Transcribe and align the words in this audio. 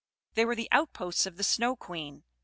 They 0.33 0.45
were 0.45 0.55
the 0.55 0.67
outposts 0.71 1.27
of 1.27 1.37
the 1.37 1.43
Snow 1.43 1.75
Queen. 1.75 2.23